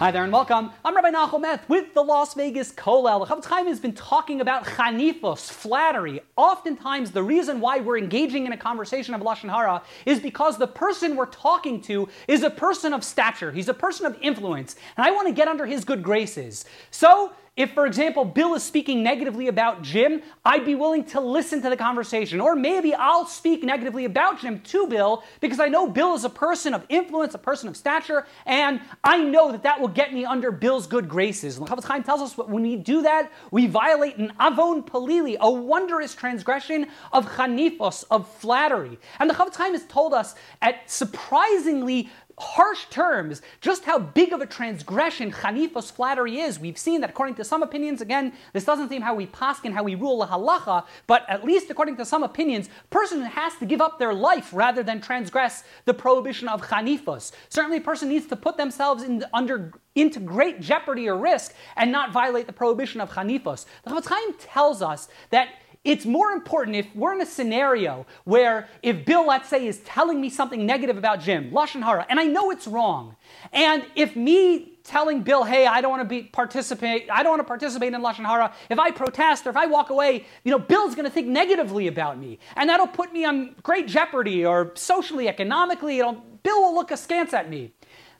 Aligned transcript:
Hi 0.00 0.10
there 0.10 0.24
and 0.24 0.32
welcome. 0.32 0.72
I'm 0.84 0.96
Rabbi 0.96 1.12
Nachum 1.12 1.60
with 1.68 1.94
the 1.94 2.02
Las 2.02 2.34
Vegas 2.34 2.72
Kollel. 2.72 3.20
The 3.20 3.32
Chofetz 3.32 3.44
Chaim 3.44 3.68
has 3.68 3.78
been 3.78 3.92
talking 3.92 4.40
about 4.40 4.64
chanifos, 4.64 5.48
flattery. 5.48 6.20
Oftentimes, 6.36 7.12
the 7.12 7.22
reason 7.22 7.60
why 7.60 7.78
we're 7.78 7.98
engaging 7.98 8.44
in 8.44 8.52
a 8.52 8.56
conversation 8.56 9.14
of 9.14 9.20
lashon 9.20 9.48
hara 9.48 9.84
is 10.04 10.18
because 10.18 10.58
the 10.58 10.66
person 10.66 11.14
we're 11.14 11.26
talking 11.26 11.80
to 11.82 12.08
is 12.26 12.42
a 12.42 12.50
person 12.50 12.92
of 12.92 13.04
stature. 13.04 13.52
He's 13.52 13.68
a 13.68 13.74
person 13.74 14.04
of 14.04 14.18
influence, 14.20 14.74
and 14.96 15.06
I 15.06 15.12
want 15.12 15.28
to 15.28 15.32
get 15.32 15.46
under 15.46 15.64
his 15.64 15.84
good 15.84 16.02
graces. 16.02 16.64
So 16.90 17.32
if, 17.56 17.70
for 17.70 17.86
example, 17.86 18.24
Bill 18.24 18.54
is 18.54 18.64
speaking 18.64 19.04
negatively 19.04 19.46
about 19.46 19.82
Jim, 19.82 20.22
I'd 20.44 20.64
be 20.64 20.74
willing 20.74 21.04
to 21.06 21.20
listen 21.20 21.62
to 21.62 21.70
the 21.70 21.76
conversation. 21.76 22.40
Or 22.40 22.56
maybe 22.56 22.92
I'll 22.94 23.26
speak 23.26 23.62
negatively 23.62 24.04
about 24.06 24.40
Jim 24.40 24.58
to 24.58 24.88
Bill 24.88 25.22
because 25.40 25.60
I 25.60 25.68
know 25.68 25.88
Bill 25.88 26.16
is 26.16 26.24
a 26.24 26.30
person 26.30 26.74
of 26.74 26.84
influence, 26.88 27.32
a 27.32 27.38
person 27.38 27.68
of 27.68 27.76
stature, 27.76 28.26
and 28.44 28.80
I 29.04 29.22
know 29.22 29.52
that 29.52 29.62
that 29.62 29.80
will 29.80 29.88
get 29.88 30.12
me 30.12 30.24
under 30.24 30.50
Bill's 30.50 30.88
good 30.88 31.08
graces. 31.08 31.56
And 31.56 31.64
the 31.64 31.70
Chofetz 31.70 31.84
Chaim 31.84 32.02
tells 32.02 32.22
us 32.22 32.32
that 32.34 32.48
when 32.48 32.64
we 32.64 32.74
do 32.74 33.02
that, 33.02 33.30
we 33.52 33.68
violate 33.68 34.16
an 34.16 34.32
avon 34.40 34.82
palili, 34.82 35.36
a 35.38 35.48
wondrous 35.48 36.12
transgression 36.12 36.88
of 37.12 37.24
chanifos, 37.26 38.02
of 38.10 38.28
flattery. 38.28 38.98
And 39.20 39.30
the 39.30 39.34
Chofetz 39.34 39.54
Chaim 39.54 39.74
has 39.74 39.84
told 39.84 40.12
us 40.12 40.34
at 40.60 40.90
surprisingly 40.90 42.10
harsh 42.38 42.86
terms 42.90 43.42
just 43.60 43.84
how 43.84 43.98
big 43.98 44.32
of 44.32 44.40
a 44.40 44.46
transgression 44.46 45.30
chanifos 45.30 45.92
flattery 45.92 46.40
is. 46.40 46.58
We've 46.58 46.78
seen 46.78 47.00
that 47.00 47.10
according 47.10 47.36
to 47.36 47.44
some 47.44 47.62
opinions, 47.62 48.00
again, 48.00 48.32
this 48.52 48.64
doesn't 48.64 48.88
seem 48.88 49.02
how 49.02 49.14
we 49.14 49.26
paskin, 49.26 49.72
how 49.72 49.82
we 49.82 49.94
rule 49.94 50.18
the 50.18 50.26
halacha, 50.26 50.84
but 51.06 51.24
at 51.28 51.44
least 51.44 51.70
according 51.70 51.96
to 51.96 52.04
some 52.04 52.22
opinions, 52.22 52.68
person 52.90 53.22
has 53.22 53.54
to 53.56 53.66
give 53.66 53.80
up 53.80 53.98
their 53.98 54.14
life 54.14 54.50
rather 54.52 54.82
than 54.82 55.00
transgress 55.00 55.64
the 55.84 55.94
prohibition 55.94 56.48
of 56.48 56.62
chanifos. 56.62 57.32
Certainly 57.48 57.78
a 57.78 57.82
person 57.82 58.08
needs 58.08 58.26
to 58.26 58.36
put 58.36 58.56
themselves 58.56 59.02
in, 59.02 59.24
under 59.32 59.72
into 59.94 60.18
great 60.18 60.60
jeopardy 60.60 61.08
or 61.08 61.16
risk 61.16 61.54
and 61.76 61.92
not 61.92 62.12
violate 62.12 62.46
the 62.46 62.52
prohibition 62.52 63.00
of 63.00 63.12
chanifos. 63.12 63.64
The 63.84 63.90
Chofetz 63.90 64.06
Chaim 64.06 64.34
tells 64.38 64.82
us 64.82 65.08
that 65.30 65.48
it's 65.84 66.06
more 66.06 66.32
important 66.32 66.76
if 66.76 66.86
we're 66.94 67.14
in 67.14 67.20
a 67.20 67.26
scenario 67.26 68.06
where 68.24 68.68
if 68.82 69.04
Bill, 69.04 69.26
let's 69.26 69.48
say, 69.48 69.66
is 69.66 69.80
telling 69.80 70.20
me 70.20 70.30
something 70.30 70.64
negative 70.64 70.96
about 70.96 71.20
Jim, 71.20 71.50
Lashon 71.50 71.82
Hara, 71.82 72.06
and 72.08 72.18
I 72.18 72.24
know 72.24 72.50
it's 72.50 72.66
wrong, 72.66 73.16
and 73.52 73.84
if 73.94 74.16
me 74.16 74.72
telling 74.82 75.22
Bill, 75.22 75.44
hey, 75.44 75.66
I 75.66 75.80
don't 75.80 75.90
want 75.90 76.02
to 76.02 76.08
be 76.08 76.22
participate, 76.22 77.08
I 77.10 77.22
don't 77.22 77.32
want 77.32 77.40
to 77.40 77.46
participate 77.46 77.92
in 77.92 78.00
Lashon 78.00 78.26
Hara, 78.26 78.52
if 78.68 78.78
I 78.78 78.90
protest 78.90 79.46
or 79.46 79.50
if 79.50 79.56
I 79.56 79.66
walk 79.66 79.90
away, 79.90 80.24
you 80.44 80.50
know, 80.50 80.58
Bill's 80.58 80.94
going 80.94 81.06
to 81.06 81.10
think 81.10 81.26
negatively 81.26 81.86
about 81.86 82.18
me, 82.18 82.38
and 82.56 82.68
that'll 82.68 82.86
put 82.86 83.12
me 83.12 83.24
on 83.24 83.54
great 83.62 83.86
jeopardy 83.86 84.44
or 84.44 84.72
socially, 84.74 85.28
economically, 85.28 85.98
it'll 85.98 86.22
Bill 86.44 86.60
will 86.60 86.74
look 86.74 86.90
askance 86.90 87.32
at 87.32 87.48
me. 87.48 87.72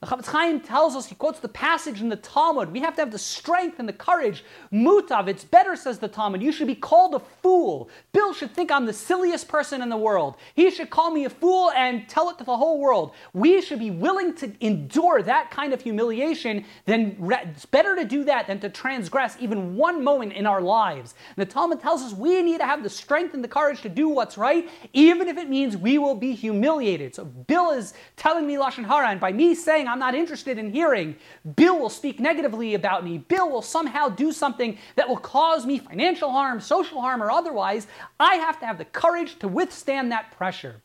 The 0.05 0.11
Chofetz 0.11 0.27
Chaim 0.27 0.61
tells 0.61 0.97
us, 0.97 1.07
he 1.07 1.15
quotes 1.15 1.41
the 1.41 1.49
passage 1.49 2.03
in 2.03 2.11
the 2.11 2.17
Talmud, 2.17 2.71
we 2.71 2.81
have 2.81 2.95
to 2.97 3.01
have 3.01 3.11
the 3.11 3.19
strength 3.19 3.79
and 3.79 3.89
the 3.89 3.93
courage. 3.95 4.45
Mutav, 4.71 5.29
it's 5.29 5.45
better, 5.45 5.77
says 5.77 5.99
the 5.99 6.09
Talmud. 6.09 6.43
You 6.43 6.53
should 6.53 6.67
be 6.67 6.75
called 6.75 7.15
a 7.15 7.21
fool. 7.21 7.89
Bill 8.13 8.35
should 8.35 8.53
think 8.53 8.71
I'm 8.71 8.85
the 8.85 8.93
silliest 8.93 9.49
person 9.49 9.81
in 9.81 9.89
the 9.89 9.97
world. 9.97 10.35
He 10.55 10.71
should 10.71 10.91
call 10.91 11.11
me 11.11 11.25
a 11.25 11.31
fool 11.31 11.71
and 11.71 12.07
tell 12.07 12.29
it 12.29 12.37
to 12.37 12.45
the 12.45 12.55
whole 12.55 12.79
world. 12.81 13.13
We 13.33 13.63
should 13.63 13.79
be 13.79 13.91
willing 13.91 14.35
to 14.35 14.53
endure 14.61 15.23
that 15.23 15.51
kind 15.51 15.73
of 15.73 15.81
humiliation. 15.81 16.67
Then 16.85 17.17
it's 17.21 17.65
better 17.65 17.97
to 17.97 18.05
do 18.05 18.25
that 18.25 18.47
than 18.47 18.61
to 18.61 18.69
transgress 18.69 19.39
even 19.41 19.75
one 19.75 20.05
moment 20.05 20.35
in 20.35 20.45
our 20.45 20.61
lives. 20.61 21.15
And 21.35 21.47
the 21.47 21.51
Talmud 21.51 21.81
tells 21.81 22.03
us 22.03 22.13
we 22.13 22.43
need 22.43 22.59
to 22.59 22.67
have 22.67 22.83
the 22.83 22.91
strength 22.91 23.33
and 23.33 23.43
the 23.43 23.49
courage 23.49 23.81
to 23.81 23.89
do 23.89 24.11
what's 24.11 24.37
right, 24.37 24.69
even 24.93 25.29
if 25.29 25.39
it 25.39 25.49
means 25.49 25.79
we 25.79 25.97
will 25.97 26.15
be 26.15 26.35
humiliated. 26.35 27.15
So 27.15 27.25
Bill 27.25 27.71
is 27.71 27.95
telling 28.17 28.47
me 28.47 28.57
Lashon 28.57 28.85
Hara, 28.85 29.09
and 29.09 29.19
by 29.19 29.33
me 29.33 29.55
saying 29.55 29.94
I'm 29.95 30.01
not 30.01 30.17
interested 30.17 30.59
in 30.59 30.73
hearing. 30.73 31.15
Bill 31.55 31.79
will 31.79 31.89
speak 31.89 32.19
negatively 32.19 32.75
about 32.75 33.05
me. 33.05 33.19
Bill 33.19 33.49
will 33.49 33.63
somehow 33.63 34.09
do 34.09 34.33
something 34.33 34.77
that 34.97 35.09
will 35.09 35.17
cause 35.17 35.65
me 35.65 35.79
financial 35.79 36.33
harm, 36.33 36.61
social 36.61 37.01
harm, 37.01 37.23
or 37.23 37.31
otherwise. 37.31 37.87
I 38.19 38.35
have 38.35 38.59
to 38.59 38.67
have 38.67 38.77
the 38.77 38.87
courage 38.87 39.39
to 39.39 39.47
withstand 39.47 40.11
that 40.11 40.33
pressure. 40.33 40.81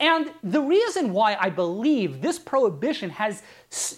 And 0.00 0.30
the 0.42 0.60
reason 0.60 1.12
why 1.12 1.36
I 1.38 1.50
believe 1.50 2.20
this 2.20 2.38
prohibition 2.38 3.10
has 3.10 3.42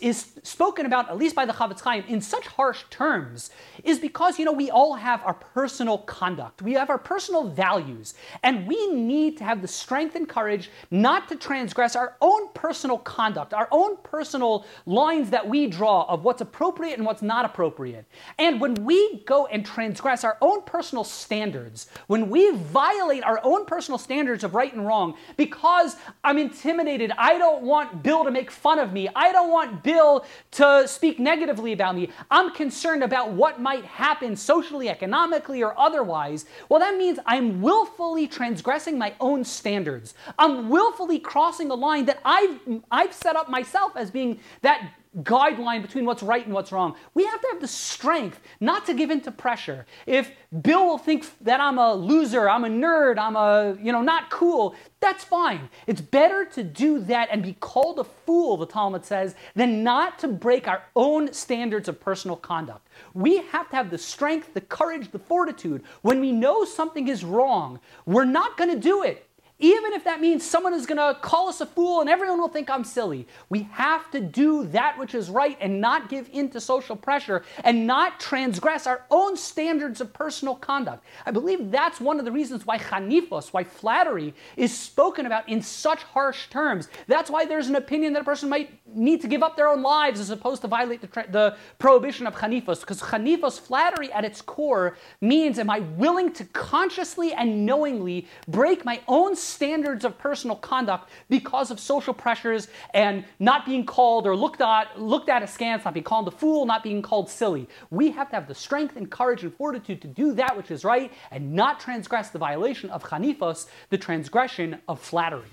is 0.01 0.33
spoken 0.43 0.87
about, 0.87 1.11
at 1.11 1.19
least 1.19 1.35
by 1.35 1.45
the 1.45 1.53
Chofetz 1.53 1.81
Chaim, 1.81 2.03
in 2.09 2.21
such 2.21 2.47
harsh 2.47 2.85
terms, 2.89 3.51
is 3.85 3.99
because, 3.99 4.39
you 4.39 4.45
know, 4.45 4.53
we 4.53 4.71
all 4.71 4.95
have 4.95 5.23
our 5.23 5.35
personal 5.35 5.99
conduct. 5.99 6.63
We 6.63 6.73
have 6.75 6.89
our 6.89 6.99
personal 6.99 7.49
values. 7.49 8.15
And 8.43 8.67
we 8.67 8.91
need 8.93 9.37
to 9.39 9.45
have 9.45 9.61
the 9.61 9.69
strength 9.69 10.15
and 10.17 10.27
courage 10.27 10.71
not 10.91 11.29
to 11.29 11.37
transgress 11.37 11.95
our 11.95 12.17
own 12.23 12.49
personal 12.55 12.97
conduct, 12.99 13.53
our 13.53 13.69
own 13.71 13.99
personal 13.99 14.65
lines 14.87 15.29
that 15.31 15.47
we 15.47 15.67
draw 15.67 16.07
of 16.09 16.25
what's 16.25 16.41
appropriate 16.41 16.97
and 16.97 17.05
what's 17.05 17.23
not 17.23 17.45
appropriate. 17.45 18.07
And 18.39 18.61
when 18.61 18.75
we 18.77 19.25
go 19.27 19.47
and 19.47 19.65
transgress 19.65 20.25
our 20.25 20.39
own 20.41 20.63
personal 20.63 21.05
standards, 21.05 21.89
when 22.07 22.31
we 22.31 22.51
violate 22.53 23.25
our 23.25 23.41
own 23.43 23.67
personal 23.67 23.99
standards 23.99 24.43
of 24.43 24.55
right 24.55 24.73
and 24.73 24.87
wrong, 24.87 25.17
because 25.37 25.86
I'm 26.25 26.39
intimidated, 26.39 27.13
I 27.19 27.37
don't 27.39 27.63
want 27.63 28.03
Bill 28.03 28.25
to 28.25 28.31
make 28.31 28.51
fun 28.51 28.79
of 28.79 28.93
me, 28.93 29.09
I 29.15 29.33
don't 29.33 29.51
want 29.51 29.67
want 29.67 29.83
Bill 29.83 30.25
to 30.53 30.87
speak 30.87 31.19
negatively 31.19 31.73
about 31.73 31.95
me. 31.95 32.11
I'm 32.31 32.53
concerned 32.53 33.03
about 33.03 33.33
what 33.33 33.61
might 33.61 33.85
happen 33.85 34.37
socially, 34.37 34.89
economically, 34.89 35.63
or 35.63 35.79
otherwise. 35.79 36.45
Well, 36.69 36.81
that 36.81 36.97
means 36.97 37.19
I'm 37.25 37.63
willfully 37.63 38.29
transgressing 38.29 38.99
my 38.99 39.15
own 39.19 39.45
standards. 39.45 40.15
I'm 40.39 40.69
willfully 40.69 41.19
crossing 41.19 41.71
a 41.71 41.75
line 41.75 42.05
that 42.07 42.21
I've, 42.25 42.61
I've 42.91 43.15
set 43.15 43.35
up 43.35 43.49
myself 43.49 43.93
as 43.97 44.11
being 44.11 44.41
that 44.63 44.93
guideline 45.23 45.83
between 45.83 46.05
what's 46.05 46.23
right 46.23 46.45
and 46.45 46.55
what's 46.55 46.73
wrong. 46.73 46.95
We 47.15 47.25
have 47.25 47.41
to 47.41 47.49
have 47.53 47.61
the 47.61 47.69
strength 47.69 48.41
not 48.61 48.87
to 48.87 48.95
give 48.95 49.11
in 49.11 49.21
to 49.23 49.31
pressure. 49.31 49.87
If 50.07 50.31
Bill 50.63 50.87
will 50.87 50.99
think 50.99 51.27
that 51.43 51.61
I'm 51.61 51.79
a 51.79 51.95
loser, 51.95 52.49
I'm 52.49 52.65
a 52.65 52.69
nerd, 52.69 53.19
I'm 53.19 53.37
a, 53.37 53.77
you 53.81 53.93
know, 53.93 54.03
not 54.03 54.31
cool, 54.31 54.75
that's 55.01 55.25
fine. 55.25 55.69
It's 55.87 56.01
better 56.01 56.45
to 56.47 56.63
do 56.63 57.01
that 57.01 57.29
and 57.31 57.43
be 57.43 57.55
called 57.55 57.99
a 57.99 58.05
fool, 58.05 58.57
the 58.57 58.67
Talmud 58.67 59.05
says, 59.05 59.35
than 59.55 59.83
not 59.83 60.19
to 60.21 60.29
break 60.29 60.69
our 60.69 60.83
own 60.95 61.33
standards 61.33 61.89
of 61.89 62.01
personal 62.01 62.37
conduct. 62.37 62.89
We 63.15 63.39
have 63.39 63.71
to 63.71 63.77
have 63.77 63.91
the 63.91 63.99
strength, 63.99 64.55
the 64.55 64.61
courage, 64.61 65.11
the 65.11 65.19
fortitude. 65.19 65.83
When 66.03 66.21
we 66.21 66.33
know 66.33 66.65
something 66.65 67.09
is 67.09 67.25
wrong, 67.25 67.81
we're 68.05 68.25
not 68.25 68.57
going 68.57 68.71
to 68.71 68.79
do 68.79 69.03
it. 69.03 69.29
Even 69.59 69.95
if 69.95 70.05
that 70.05 70.21
means 70.21 70.45
someone 70.45 70.75
is 70.75 70.85
going 70.85 70.99
to 70.99 71.19
call 71.21 71.49
us 71.49 71.63
a 71.63 71.67
fool 71.67 72.03
and 72.03 72.11
everyone 72.11 72.39
will 72.39 72.49
think 72.49 72.69
I'm 72.69 72.85
silly, 72.85 73.27
we 73.49 73.63
have 73.73 74.11
to 74.11 74.21
do 74.21 74.67
that 74.67 74.99
which 74.99 75.15
is 75.15 75.31
right 75.31 75.57
and 75.63 75.81
not 75.81 76.11
give 76.11 76.29
in 76.31 76.51
to 76.51 76.61
social 76.61 76.95
pressure 76.95 77.43
and 77.65 77.87
not 77.87 78.21
transgress 78.21 78.87
our 78.87 79.07
own 79.11 79.35
standards 79.35 80.03
of 80.03 80.13
personal 80.13 80.57
conduct. 80.57 81.05
I 81.25 81.31
believe 81.31 81.71
that's 81.71 82.01
one 82.01 82.19
of 82.19 82.27
the 82.27 82.33
reasons 82.33 82.67
why 82.67 82.77
chanifos, 82.77 83.55
why 83.55 83.65
flattery, 83.65 84.35
is 84.59 84.77
spoken 84.77 85.25
about 85.25 85.49
in 85.49 85.63
such 85.63 86.03
harsh 86.03 86.49
terms. 86.51 86.89
That's 87.07 87.31
why 87.31 87.47
there's 87.47 87.69
an 87.69 87.77
opinion 87.77 88.13
that 88.13 88.23
a 88.23 88.25
person 88.25 88.51
might 88.51 88.79
need 88.95 89.23
to 89.23 89.29
give 89.29 89.43
up 89.43 89.57
their 89.57 89.69
own 89.69 89.83
lives 89.83 90.21
as 90.21 90.29
opposed 90.29 90.61
to 90.63 90.69
violate 90.69 91.01
the, 91.01 91.07
tra- 91.07 91.31
the 91.31 91.57
prohibition 91.79 92.27
of 92.27 92.35
chanifos. 92.35 92.81
Because 92.81 93.01
chanifos, 93.01 93.59
flattery 93.59 94.13
at 94.13 94.25
its 94.25 94.43
core, 94.43 94.99
means 95.23 95.59
am 95.59 95.71
I 95.71 95.79
willing 95.79 96.31
to 96.35 96.45
consciously 96.45 97.33
and 97.33 97.65
knowingly 97.65 98.27
break 98.49 98.85
my 98.85 99.01
own 99.09 99.35
standards 99.47 100.05
of 100.05 100.19
personal 100.19 100.57
conduct 100.57 101.11
because 101.29 101.71
of 101.71 101.81
social 101.81 102.15
pressures 102.15 102.69
and 102.95 103.25
not 103.39 103.65
being 103.65 103.87
called 103.87 104.27
or 104.27 104.37
looked 104.37 104.61
at, 104.61 105.01
looked 105.01 105.29
at 105.29 105.43
askance, 105.43 105.85
not 105.85 105.95
being 105.95 106.05
called 106.05 106.29
a 106.29 106.31
fool, 106.31 106.67
not 106.67 106.83
being 106.83 107.03
called 107.03 107.31
silly. 107.31 107.69
We 107.91 108.11
have 108.11 108.29
to 108.31 108.37
have 108.37 108.49
the 108.49 108.55
strength 108.55 108.97
and 108.97 109.11
courage 109.11 109.43
and 109.43 109.55
fortitude 109.55 110.03
to 110.03 110.09
do 110.09 110.33
that 110.35 110.57
which 110.57 110.71
is 110.71 110.85
right 110.85 111.13
and 111.31 111.53
not 111.53 111.81
transgress 111.81 112.31
the 112.31 112.39
violation 112.39 112.91
of 112.91 113.03
chanifos, 113.03 113.67
the 113.91 113.99
transgression 113.99 114.79
of 114.89 115.01
flattery. 115.01 115.45